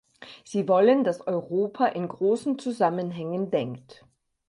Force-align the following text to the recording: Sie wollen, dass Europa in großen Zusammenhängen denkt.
Sie 0.43 0.67
wollen, 0.67 1.03
dass 1.03 1.27
Europa 1.27 1.85
in 1.85 2.07
großen 2.07 2.57
Zusammenhängen 2.57 3.51
denkt. 3.51 4.03